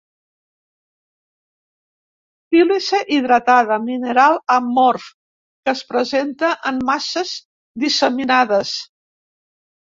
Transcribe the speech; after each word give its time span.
Sílice 2.55 3.01
hidratada, 3.17 3.77
mineral 3.89 4.39
amorf 4.55 5.11
que 5.67 5.75
es 5.75 5.85
presenta 5.93 6.51
en 6.71 6.81
masses 6.89 7.35
disseminades. 7.85 8.75